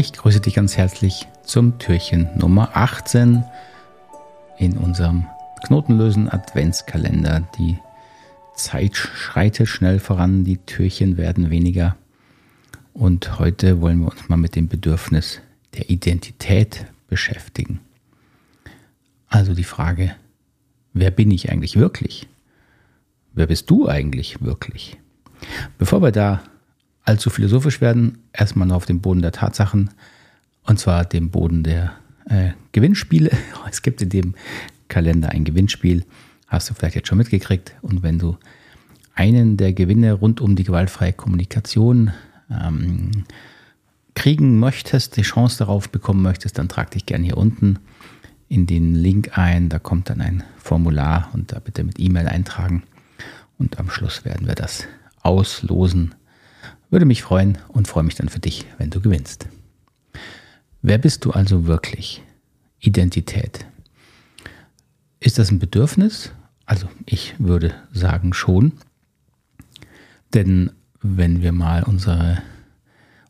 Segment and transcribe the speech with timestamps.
[0.00, 3.44] Ich grüße dich ganz herzlich zum Türchen Nummer 18
[4.56, 5.26] in unserem
[5.66, 7.46] Knotenlösen Adventskalender.
[7.58, 7.76] Die
[8.54, 11.98] Zeit schreitet schnell voran, die Türchen werden weniger.
[12.94, 15.42] Und heute wollen wir uns mal mit dem Bedürfnis
[15.74, 17.80] der Identität beschäftigen.
[19.28, 20.16] Also die Frage,
[20.94, 22.26] wer bin ich eigentlich wirklich?
[23.34, 24.96] Wer bist du eigentlich wirklich?
[25.76, 26.40] Bevor wir da
[27.10, 29.90] allzu philosophisch werden, erstmal nur auf dem Boden der Tatsachen
[30.62, 31.92] und zwar dem Boden der
[32.26, 33.30] äh, Gewinnspiele.
[33.70, 34.34] Es gibt in dem
[34.88, 36.04] Kalender ein Gewinnspiel,
[36.46, 37.74] hast du vielleicht jetzt schon mitgekriegt.
[37.82, 38.36] Und wenn du
[39.14, 42.12] einen der Gewinne rund um die gewaltfreie Kommunikation
[42.48, 43.24] ähm,
[44.14, 47.78] kriegen möchtest, die Chance darauf bekommen möchtest, dann trag dich gerne hier unten
[48.48, 49.68] in den Link ein.
[49.68, 52.84] Da kommt dann ein Formular und da bitte mit E-Mail eintragen.
[53.58, 54.86] Und am Schluss werden wir das
[55.22, 56.14] auslosen
[56.90, 59.48] würde mich freuen und freue mich dann für dich, wenn du gewinnst.
[60.82, 62.22] Wer bist du also wirklich?
[62.80, 63.66] Identität.
[65.20, 66.32] Ist das ein Bedürfnis?
[66.66, 68.72] Also ich würde sagen schon.
[70.34, 70.70] Denn
[71.02, 72.42] wenn wir mal unsere,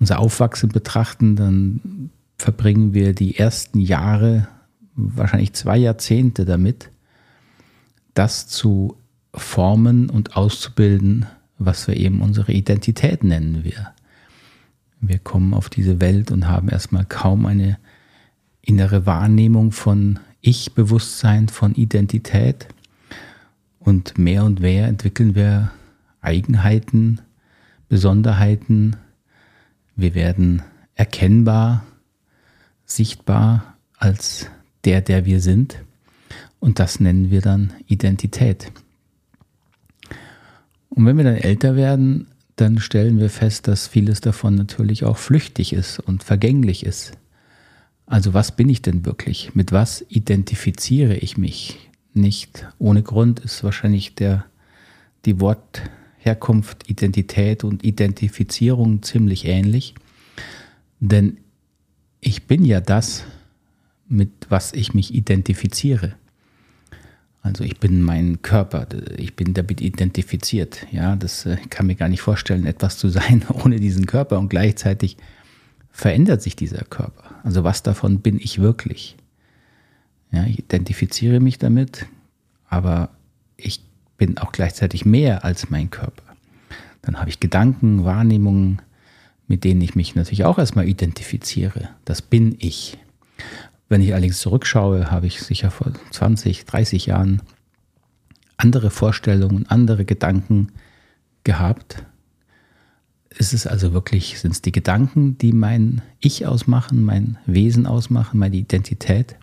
[0.00, 4.48] unser Aufwachsen betrachten, dann verbringen wir die ersten Jahre,
[4.94, 6.90] wahrscheinlich zwei Jahrzehnte damit,
[8.14, 8.96] das zu
[9.34, 11.26] formen und auszubilden,
[11.58, 13.92] was wir eben unsere Identität nennen wir.
[15.00, 17.78] Wir kommen auf diese Welt und haben erstmal kaum eine
[18.62, 22.68] innere Wahrnehmung von Ich-Bewusstsein, von Identität.
[23.78, 25.70] Und mehr und mehr entwickeln wir
[26.22, 27.20] Eigenheiten,
[27.88, 28.96] Besonderheiten.
[29.94, 30.62] Wir werden
[30.94, 31.84] erkennbar,
[32.86, 34.46] sichtbar als
[34.84, 35.82] der, der wir sind.
[36.60, 38.72] Und das nennen wir dann Identität.
[40.94, 45.18] Und wenn wir dann älter werden, dann stellen wir fest, dass vieles davon natürlich auch
[45.18, 47.12] flüchtig ist und vergänglich ist.
[48.06, 49.54] Also was bin ich denn wirklich?
[49.54, 51.90] Mit was identifiziere ich mich?
[52.12, 54.44] Nicht ohne Grund ist wahrscheinlich der,
[55.24, 59.94] die Wortherkunft Identität und Identifizierung ziemlich ähnlich.
[61.00, 61.38] Denn
[62.20, 63.24] ich bin ja das,
[64.06, 66.14] mit was ich mich identifiziere.
[67.44, 68.86] Also ich bin mein Körper,
[69.18, 70.86] ich bin damit identifiziert.
[70.90, 74.48] Ja, das äh, kann mir gar nicht vorstellen, etwas zu sein ohne diesen Körper und
[74.48, 75.18] gleichzeitig
[75.90, 77.34] verändert sich dieser Körper.
[77.44, 79.16] Also was davon bin ich wirklich?
[80.32, 82.06] Ja, ich identifiziere mich damit,
[82.70, 83.10] aber
[83.58, 83.82] ich
[84.16, 86.24] bin auch gleichzeitig mehr als mein Körper.
[87.02, 88.80] Dann habe ich Gedanken, Wahrnehmungen,
[89.48, 91.90] mit denen ich mich natürlich auch erstmal identifiziere.
[92.06, 92.96] Das bin ich.
[93.88, 97.42] Wenn ich allerdings zurückschaue, habe ich sicher vor 20, 30 Jahren
[98.56, 100.68] andere Vorstellungen, andere Gedanken
[101.44, 102.04] gehabt.
[103.30, 108.38] Ist es also wirklich, sind es die Gedanken, die mein Ich ausmachen, mein Wesen ausmachen,
[108.38, 109.36] meine Identität?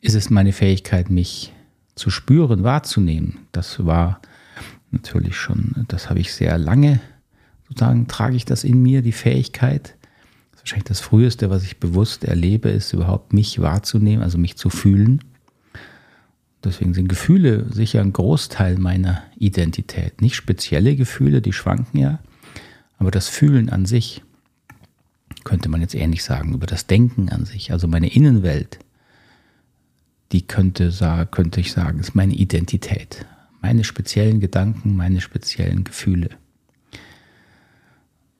[0.00, 1.52] Ist es meine Fähigkeit, mich
[1.94, 3.46] zu spüren, wahrzunehmen?
[3.52, 4.20] Das war
[4.90, 7.00] natürlich schon, das habe ich sehr lange,
[7.68, 9.97] sozusagen trage ich das in mir, die Fähigkeit
[10.68, 15.24] wahrscheinlich das Früheste, was ich bewusst erlebe, ist überhaupt mich wahrzunehmen, also mich zu fühlen.
[16.62, 20.20] Deswegen sind Gefühle sicher ein Großteil meiner Identität.
[20.20, 22.18] Nicht spezielle Gefühle, die schwanken ja,
[22.98, 24.22] aber das Fühlen an sich,
[25.44, 28.78] könnte man jetzt ähnlich sagen, über das Denken an sich, also meine Innenwelt,
[30.32, 30.92] die könnte,
[31.30, 33.24] könnte ich sagen, ist meine Identität.
[33.62, 36.28] Meine speziellen Gedanken, meine speziellen Gefühle.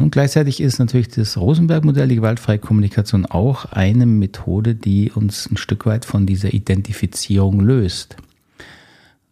[0.00, 5.56] Und gleichzeitig ist natürlich das Rosenberg-Modell, die gewaltfreie Kommunikation, auch eine Methode, die uns ein
[5.56, 8.16] Stück weit von dieser Identifizierung löst.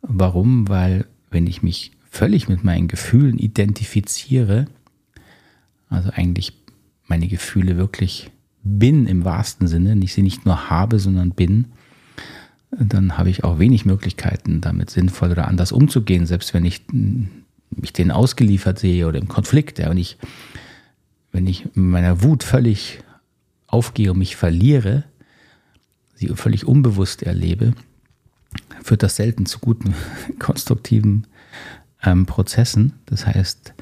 [0.02, 0.68] Warum?
[0.68, 4.66] Weil wenn ich mich völlig mit meinen Gefühlen identifiziere,
[5.88, 6.52] also eigentlich
[7.06, 8.30] meine Gefühle wirklich
[8.62, 11.66] bin im wahrsten Sinne, ich sie nicht nur habe, sondern bin,
[12.70, 16.82] dann habe ich auch wenig Möglichkeiten, damit sinnvoll oder anders umzugehen, selbst wenn ich
[17.70, 19.78] mich denen ausgeliefert sehe oder im Konflikt.
[19.78, 20.18] Ja, und ich
[21.32, 23.00] wenn ich in meiner Wut völlig
[23.66, 25.04] aufgehe und mich verliere,
[26.14, 27.74] sie völlig unbewusst erlebe,
[28.82, 29.94] führt das selten zu guten,
[30.38, 31.26] konstruktiven
[32.02, 32.94] ähm, Prozessen.
[33.06, 33.74] Das heißt,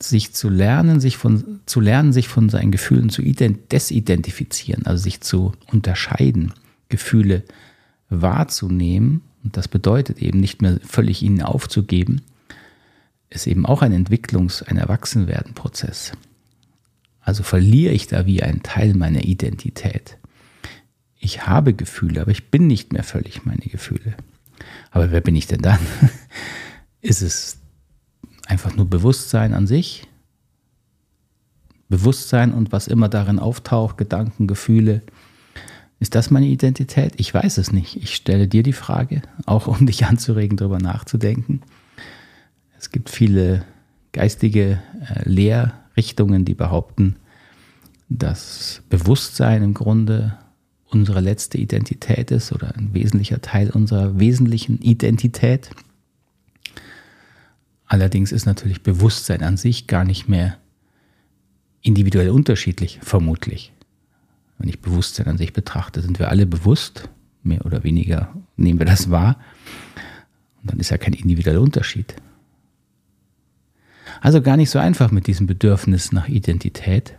[0.00, 5.20] sich zu lernen, sich von, zu lernen, sich von seinen Gefühlen zu desidentifizieren, also sich
[5.20, 6.52] zu unterscheiden,
[6.88, 7.44] Gefühle
[8.08, 9.22] wahrzunehmen.
[9.42, 12.22] Und das bedeutet eben nicht mehr völlig ihnen aufzugeben,
[13.30, 16.12] ist eben auch ein Entwicklungs-, ein Erwachsenwerden-Prozess.
[17.26, 20.16] Also verliere ich da wie einen Teil meiner Identität.
[21.18, 24.14] Ich habe Gefühle, aber ich bin nicht mehr völlig meine Gefühle.
[24.92, 25.80] Aber wer bin ich denn dann?
[27.00, 27.58] Ist es
[28.46, 30.06] einfach nur Bewusstsein an sich?
[31.88, 35.02] Bewusstsein und was immer darin auftaucht, Gedanken, Gefühle.
[35.98, 37.14] Ist das meine Identität?
[37.16, 37.96] Ich weiß es nicht.
[37.96, 41.62] Ich stelle dir die Frage, auch um dich anzuregen, darüber nachzudenken.
[42.78, 43.64] Es gibt viele
[44.12, 45.28] geistige äh,
[45.96, 47.16] Lehrrichtungen, die behaupten,
[48.08, 50.38] dass Bewusstsein im Grunde
[50.86, 55.70] unsere letzte Identität ist oder ein wesentlicher Teil unserer wesentlichen Identität.
[57.86, 60.58] Allerdings ist natürlich Bewusstsein an sich gar nicht mehr
[61.82, 63.72] individuell unterschiedlich, vermutlich.
[64.58, 67.08] Wenn ich Bewusstsein an sich betrachte, sind wir alle bewusst,
[67.42, 69.38] mehr oder weniger nehmen wir das wahr.
[70.62, 72.14] Und dann ist ja kein individueller Unterschied.
[74.20, 77.14] Also gar nicht so einfach mit diesem Bedürfnis nach Identität.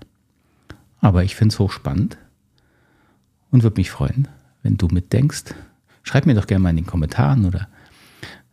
[0.99, 2.17] Aber ich finde es hochspannend
[3.51, 4.27] und würde mich freuen,
[4.63, 5.53] wenn du mitdenkst.
[6.03, 7.67] Schreib mir doch gerne mal in den Kommentaren oder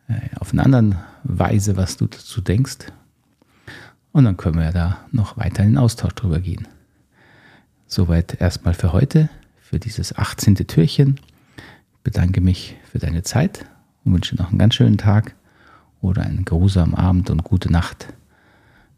[0.09, 2.93] äh, auf eine andere Weise, was du dazu denkst.
[4.13, 6.69] Und dann können wir da noch weiter in den Austausch drüber gehen.
[7.87, 9.29] Soweit erstmal für heute,
[9.61, 10.55] für dieses 18.
[10.55, 11.21] Türchen.
[11.57, 13.67] Ich bedanke mich für deine Zeit
[14.05, 15.35] und wünsche noch einen ganz schönen Tag
[16.01, 18.13] oder einen grusamen Abend und gute Nacht,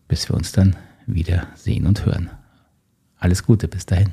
[0.08, 0.76] bis wir uns dann
[1.06, 2.30] wieder sehen und hören.
[3.18, 4.12] Alles Gute bis dahin.